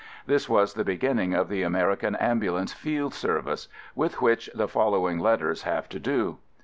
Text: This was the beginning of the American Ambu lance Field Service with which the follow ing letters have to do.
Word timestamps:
This 0.25 0.49
was 0.49 0.73
the 0.73 0.83
beginning 0.83 1.35
of 1.35 1.47
the 1.47 1.61
American 1.61 2.15
Ambu 2.19 2.55
lance 2.55 2.73
Field 2.73 3.13
Service 3.13 3.67
with 3.93 4.19
which 4.19 4.49
the 4.55 4.67
follow 4.67 5.07
ing 5.07 5.19
letters 5.19 5.61
have 5.61 5.87
to 5.89 5.99
do. 5.99 6.39